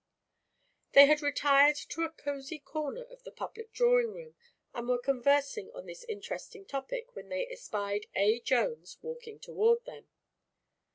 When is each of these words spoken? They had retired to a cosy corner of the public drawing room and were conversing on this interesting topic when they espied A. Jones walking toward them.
They 0.93 1.05
had 1.05 1.21
retired 1.21 1.75
to 1.89 2.01
a 2.01 2.09
cosy 2.09 2.57
corner 2.57 3.03
of 3.03 3.21
the 3.21 3.29
public 3.29 3.71
drawing 3.71 4.15
room 4.15 4.33
and 4.73 4.87
were 4.89 4.97
conversing 4.97 5.69
on 5.75 5.85
this 5.85 6.03
interesting 6.05 6.65
topic 6.65 7.15
when 7.15 7.29
they 7.29 7.45
espied 7.47 8.07
A. 8.15 8.39
Jones 8.39 8.97
walking 9.03 9.37
toward 9.39 9.85
them. 9.85 10.07